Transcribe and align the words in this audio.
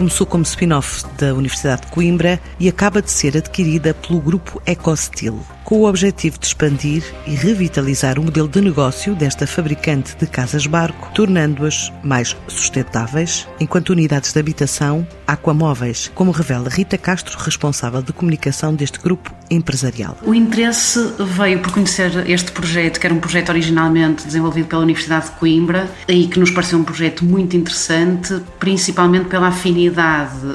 começou 0.00 0.26
como 0.26 0.42
spin-off 0.44 1.04
da 1.18 1.34
Universidade 1.34 1.82
de 1.82 1.88
Coimbra 1.88 2.40
e 2.58 2.70
acaba 2.70 3.02
de 3.02 3.10
ser 3.10 3.36
adquirida 3.36 3.92
pelo 3.92 4.18
grupo 4.18 4.62
EcoSteel, 4.64 5.38
com 5.62 5.80
o 5.80 5.86
objetivo 5.86 6.38
de 6.38 6.46
expandir 6.46 7.04
e 7.26 7.34
revitalizar 7.34 8.18
o 8.18 8.22
modelo 8.22 8.48
de 8.48 8.62
negócio 8.62 9.14
desta 9.14 9.46
fabricante 9.46 10.16
de 10.16 10.26
casas-barco, 10.26 11.10
tornando-as 11.14 11.92
mais 12.02 12.34
sustentáveis, 12.48 13.46
enquanto 13.60 13.90
unidades 13.90 14.32
de 14.32 14.40
habitação 14.40 15.06
aquamóveis, 15.26 16.10
como 16.14 16.30
revela 16.30 16.70
Rita 16.70 16.96
Castro, 16.96 17.38
responsável 17.38 18.00
de 18.00 18.14
comunicação 18.14 18.74
deste 18.74 18.98
grupo 19.00 19.30
empresarial. 19.50 20.16
O 20.24 20.34
interesse 20.34 21.12
veio 21.18 21.58
por 21.58 21.72
conhecer 21.72 22.28
este 22.28 22.52
projeto, 22.52 22.98
que 22.98 23.06
era 23.06 23.14
um 23.14 23.18
projeto 23.18 23.50
originalmente 23.50 24.24
desenvolvido 24.24 24.68
pela 24.68 24.82
Universidade 24.82 25.26
de 25.26 25.32
Coimbra 25.32 25.90
e 26.08 26.26
que 26.26 26.38
nos 26.38 26.50
pareceu 26.50 26.78
um 26.78 26.84
projeto 26.84 27.24
muito 27.24 27.56
interessante, 27.56 28.40
principalmente 28.58 29.26
pela 29.28 29.48
afinidade 29.48 29.89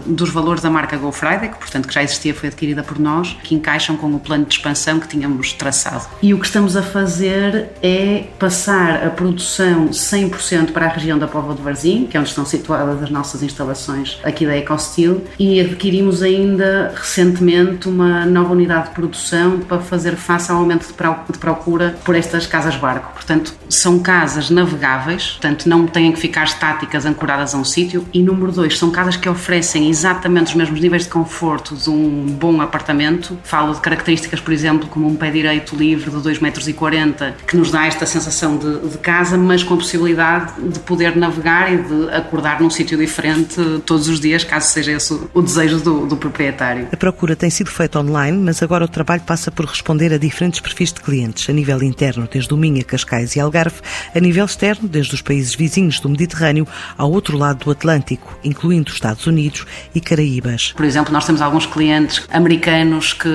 dos 0.05 0.30
valores 0.30 0.62
da 0.62 0.70
marca 0.70 0.98
Go 0.98 1.12
Friday, 1.12 1.49
que 1.49 1.57
portanto 1.57 1.88
que 1.88 1.93
já 1.93 2.03
existia, 2.03 2.34
foi 2.34 2.49
adquirida 2.49 2.84
por 2.84 2.99
nós, 2.99 3.38
que 3.43 3.55
encaixam 3.55 3.98
com 3.98 4.07
o 4.13 4.20
plano 4.20 4.45
de 4.45 4.55
expansão 4.55 4.99
que 4.99 5.07
tínhamos 5.07 5.53
traçado. 5.53 6.05
E 6.21 6.34
o 6.34 6.40
que 6.40 6.46
estamos 6.46 6.76
a 6.76 6.84
fazer 6.84 7.70
é 7.82 8.26
passar 8.40 9.05
a 9.05 9.09
produção 9.09 9.90
100% 9.90 10.71
para 10.71 10.85
a 10.85 10.90
região 10.90 11.18
da 11.18 11.27
Póvoa 11.27 11.55
de 11.55 11.62
Varzim, 11.62 12.07
que 12.07 12.18
é 12.18 12.20
onde 12.20 12.29
estão 12.29 12.46
situadas 12.46 13.01
as 13.01 13.09
nossas 13.09 13.43
instalações 13.43 14.20
aqui 14.24 14.46
da 14.46 14.57
EcoSteel, 14.57 15.24
e 15.37 15.59
adquirimos 15.59 16.21
ainda 16.21 16.93
recentemente 16.96 17.87
uma 17.87 18.26
nova 18.26 18.54
unidade 18.54 18.90
de 18.90 18.96
produção 18.96 19.59
para 19.59 19.79
fazer 19.79 20.15
face 20.15 20.52
ao 20.52 20.57
aumento 20.57 20.87
de 20.87 21.37
procura 21.40 21.96
por 22.04 22.15
estas 22.15 22.48
casas-barco. 22.48 23.13
Portanto, 23.13 23.54
são 23.70 23.99
casas 23.99 24.49
navegáveis, 24.49 25.31
portanto 25.31 25.68
não 25.68 25.87
têm 25.87 26.12
que 26.12 26.20
ficar 26.20 26.43
estáticas 26.43 27.05
ancoradas 27.05 27.54
a 27.54 27.57
um 27.57 27.63
sítio, 27.63 28.05
e 28.13 28.21
número 28.21 28.52
dois, 28.52 28.77
são 28.77 28.91
casas 28.91 29.15
que 29.15 29.24
que 29.26 29.29
oferecem 29.29 29.90
exatamente 29.90 30.49
os 30.49 30.54
mesmos 30.54 30.79
níveis 30.79 31.05
de 31.05 31.09
conforto 31.09 31.76
de 31.76 31.90
um 31.90 32.27
bom 32.27 32.62
apartamento. 32.62 33.35
Falo 33.43 33.73
de 33.73 33.81
características, 33.81 34.40
por 34.40 34.54
exemplo, 34.54 34.87
como 34.87 35.07
um 35.07 35.15
pé 35.15 35.31
direito 35.31 35.76
livre 35.76 36.12
de 36.12 36.18
2,40 36.18 36.41
metros, 36.41 37.43
que 37.48 37.57
nos 37.57 37.71
dá 37.71 37.87
esta 37.87 38.05
sensação 38.05 38.55
de, 38.55 38.87
de, 38.87 38.99
casa, 38.99 39.35
mas 39.35 39.63
com 39.63 39.73
a 39.73 39.77
possibilidade 39.77 40.62
de 40.62 40.77
poder 40.77 41.15
navegar 41.15 41.73
e 41.73 41.77
de 41.77 42.13
acordar 42.13 42.62
num 42.62 42.70
sítio 42.70 42.96
diferente 42.99 43.55
todos 43.84 44.07
os 44.07 44.20
dias, 44.20 44.43
caso 44.43 44.68
seja 44.68 44.91
esse 44.91 45.20
o 45.34 45.41
desejo 45.41 45.79
do, 45.79 46.05
do 46.05 46.18
proprietário. 46.18 46.90
A 46.91 46.98
procura 46.98 47.35
tem 47.35 47.49
sido 47.49 47.71
feita 47.71 47.99
online, 47.99 48.37
mas 48.37 48.62
agora 48.62 48.85
o 48.85 48.87
trabalho 48.87 49.23
passa 49.23 49.49
por 49.49 49.65
responder 49.65 50.13
a 50.13 50.20
diferentes 50.20 50.59
perfis 50.59 50.93
de 50.93 51.01
clientes, 51.01 51.49
a 51.49 51.53
nível 51.53 51.81
interno, 51.81 52.29
desde 52.31 52.53
o 52.53 52.57
Minha, 52.57 52.84
Cascais 52.84 53.35
e 53.35 53.40
Algarve, 53.40 53.81
a 54.13 54.20
nível 54.20 54.46
externo, 54.46 54.87
desde 54.87 55.15
os 55.15 55.23
países 55.23 55.55
vizinhos 55.55 55.99
do 55.99 56.09
Mediterrâneo 56.09 56.68
ao 56.96 57.12
outro 57.12 57.35
lado 57.35 57.65
do 57.65 57.71
Atlântico, 57.71 58.37
incluindo 58.43 58.91
os 58.91 58.99
Estados 59.05 59.27
Unidos 59.27 59.65
e 59.93 60.01
Caraíbas. 60.01 60.73
Por 60.75 60.84
exemplo, 60.84 61.13
nós 61.13 61.25
temos 61.25 61.41
alguns 61.41 61.67
clientes 61.67 62.25
americanos 62.31 63.13
que 63.13 63.29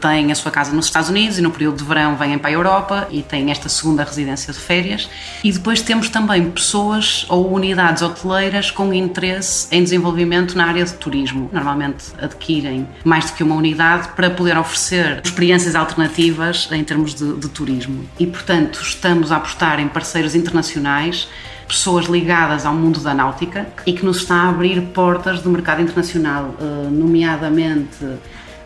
têm 0.00 0.30
a 0.30 0.34
sua 0.34 0.50
casa 0.50 0.70
nos 0.72 0.84
Estados 0.84 1.08
Unidos 1.08 1.38
e 1.38 1.42
no 1.42 1.50
período 1.50 1.78
de 1.78 1.84
verão 1.84 2.14
vêm 2.14 2.36
para 2.36 2.50
a 2.50 2.52
Europa 2.52 3.08
e 3.10 3.22
têm 3.22 3.50
esta 3.50 3.68
segunda 3.70 4.04
residência 4.04 4.52
de 4.52 4.58
férias. 4.58 5.08
E 5.42 5.50
depois 5.50 5.80
temos 5.80 6.10
também 6.10 6.50
pessoas 6.50 7.24
ou 7.30 7.50
unidades 7.52 8.02
hoteleiras 8.02 8.70
com 8.70 8.92
interesse 8.92 9.66
em 9.70 9.82
desenvolvimento 9.82 10.56
na 10.56 10.66
área 10.66 10.84
de 10.84 10.92
turismo. 10.94 11.48
Normalmente 11.50 12.04
adquirem 12.20 12.86
mais 13.02 13.30
do 13.30 13.32
que 13.32 13.42
uma 13.42 13.54
unidade 13.54 14.08
para 14.08 14.28
poder 14.28 14.58
oferecer 14.58 15.22
experiências 15.24 15.74
alternativas 15.74 16.68
em 16.70 16.84
termos 16.84 17.14
de, 17.14 17.34
de 17.36 17.48
turismo. 17.48 18.04
E, 18.18 18.26
portanto, 18.26 18.80
estamos 18.82 19.32
a 19.32 19.36
apostar 19.36 19.80
em 19.80 19.88
parceiros 19.88 20.34
internacionais 20.34 21.28
pessoas 21.66 22.06
ligadas 22.06 22.66
ao 22.66 22.74
mundo 22.74 23.00
da 23.00 23.14
náutica 23.14 23.66
e 23.86 23.92
que 23.92 24.04
nos 24.04 24.18
está 24.18 24.34
a 24.36 24.48
abrir 24.48 24.80
portas 24.92 25.40
do 25.40 25.50
mercado 25.50 25.82
internacional, 25.82 26.54
eh, 26.60 26.88
nomeadamente 26.90 28.04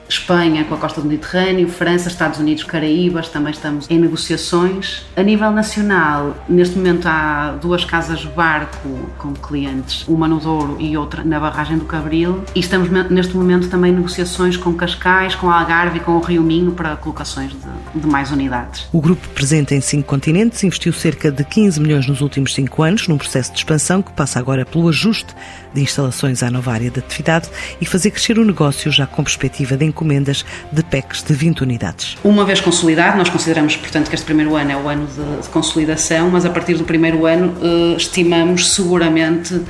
Espanha 0.09 0.65
com 0.65 0.75
a 0.75 0.79
costa 0.79 1.01
do 1.01 1.09
Mediterrâneo, 1.09 1.69
França, 1.69 2.09
Estados 2.09 2.39
Unidos, 2.39 2.65
Caraíbas, 2.65 3.29
também 3.29 3.53
estamos 3.53 3.87
em 3.91 3.99
negociações. 3.99 5.07
A 5.17 5.23
nível 5.23 5.51
nacional, 5.51 6.37
neste 6.49 6.77
momento 6.77 7.07
há 7.07 7.57
duas 7.61 7.85
casas 7.85 8.25
barco 8.25 8.89
com 9.19 9.35
clientes, 9.35 10.07
uma 10.09 10.27
no 10.27 10.39
Douro 10.39 10.77
e 10.81 10.97
outra 10.97 11.23
na 11.23 11.39
barragem 11.39 11.77
do 11.77 11.85
Cabril, 11.85 12.43
e 12.55 12.61
estamos 12.61 12.89
neste 13.11 13.37
momento 13.37 13.69
também 13.69 13.93
em 13.93 13.97
negociações 13.97 14.57
com 14.57 14.73
Cascais, 14.75 15.35
com 15.35 15.51
Algarve 15.51 15.99
e 15.99 16.01
com 16.01 16.13
o 16.13 16.21
Rio 16.21 16.43
Minho 16.43 16.73
para 16.73 16.97
colocações 16.97 17.53
de, 17.53 18.01
de 18.01 18.07
mais 18.07 18.31
unidades. 18.31 18.89
O 18.93 19.01
grupo 19.01 19.29
presente 19.31 19.75
em 19.75 19.81
cinco 19.81 20.09
continentes 20.09 20.63
investiu 20.65 20.93
cerca 20.93 21.31
de 21.31 21.45
15 21.45 21.81
milhões 21.81 22.07
nos 22.07 22.21
últimos 22.21 22.55
cinco 22.55 22.83
anos 22.83 23.09
num 23.09 23.19
processo 23.19 23.53
de 23.53 23.59
expansão 23.59 24.01
que 24.01 24.13
passa 24.13 24.39
agora 24.39 24.65
pelo 24.65 24.89
ajuste 24.89 25.35
de 25.75 25.83
instalações 25.83 26.43
à 26.43 26.51
nova 26.51 26.73
área 26.73 26.91
de 26.91 26.99
atividade 26.99 27.49
e 27.81 27.87
fazer 27.87 28.11
crescer 28.11 28.39
o 28.39 28.45
negócio 28.45 28.91
já 28.91 29.07
com 29.07 29.23
perspectiva 29.23 29.77
de 29.77 29.85
encomendas 29.99 30.45
de 30.71 30.83
PECs 30.85 31.25
de 31.25 31.35
20 31.35 31.63
unidades. 31.63 32.17
Uma 32.23 32.45
vez 32.45 32.61
consolidado, 32.61 33.19
nós 33.19 33.29
consideramos, 33.29 33.77
portanto, 33.77 34.09
que 34.09 34.15
este 34.15 34.25
primeiro 34.25 34.55
ano 34.55 34.71
é 34.71 34.77
o 34.77 34.89
ano 34.89 35.07
de, 35.07 35.43
de 35.43 35.49
consolidação, 35.49 36.31
mas 36.31 36.45
a 36.45 36.51
partir 36.51 36.75
do 36.75 36.85
primeiro 36.85 37.27
ano 37.27 37.55
eh, 37.61 37.97
estimamos 37.97 38.73
seguramente 38.73 39.61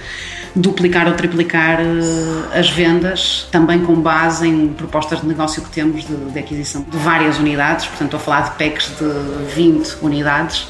duplicar 0.55 1.07
ou 1.07 1.15
triplicar 1.15 1.81
eh, 1.81 2.59
as 2.59 2.69
vendas, 2.69 3.49
também 3.51 3.81
com 3.81 3.95
base 3.95 4.47
em 4.47 4.69
propostas 4.69 5.23
de 5.23 5.27
negócio 5.27 5.63
que 5.63 5.71
temos 5.71 6.07
de, 6.07 6.15
de 6.15 6.39
aquisição 6.39 6.83
de 6.83 6.99
várias 6.99 7.39
unidades, 7.39 7.87
portanto, 7.87 8.17
estou 8.17 8.21
a 8.21 8.23
falar 8.23 8.51
de 8.51 8.57
PECs 8.57 8.93
de 8.99 9.55
20 9.55 9.97
unidades 10.03 10.67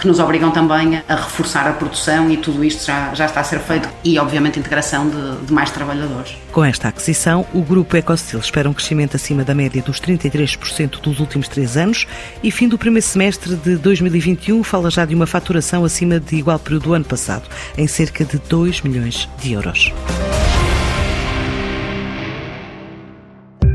que 0.00 0.06
nos 0.06 0.18
obrigam 0.18 0.50
também 0.50 1.02
a 1.06 1.14
reforçar 1.14 1.68
a 1.68 1.72
produção 1.72 2.30
e 2.30 2.36
tudo 2.38 2.64
isto 2.64 2.86
já, 2.86 3.12
já 3.14 3.26
está 3.26 3.40
a 3.40 3.44
ser 3.44 3.60
feito 3.60 3.88
e, 4.02 4.18
obviamente, 4.18 4.58
a 4.58 4.60
integração 4.60 5.08
de, 5.08 5.46
de 5.46 5.52
mais 5.52 5.70
trabalhadores. 5.70 6.36
Com 6.50 6.64
esta 6.64 6.88
aquisição, 6.88 7.46
o 7.52 7.60
Grupo 7.60 7.96
Ecostil 7.96 8.40
espera 8.40 8.68
um 8.68 8.72
crescimento 8.72 9.16
acima 9.16 9.44
da 9.44 9.54
média 9.54 9.82
dos 9.82 10.00
33% 10.00 11.00
dos 11.00 11.20
últimos 11.20 11.48
três 11.48 11.76
anos 11.76 12.06
e 12.42 12.50
fim 12.50 12.66
do 12.66 12.78
primeiro 12.78 13.06
semestre 13.06 13.54
de 13.56 13.76
2021 13.76 14.64
fala 14.64 14.90
já 14.90 15.04
de 15.04 15.14
uma 15.14 15.26
faturação 15.26 15.84
acima 15.84 16.18
de 16.18 16.36
igual 16.36 16.58
período 16.58 16.84
do 16.84 16.94
ano 16.94 17.04
passado, 17.04 17.48
em 17.76 17.86
cerca 17.86 18.24
de 18.24 18.38
2 18.38 18.80
milhões 18.80 19.28
de 19.38 19.52
euros. 19.52 19.92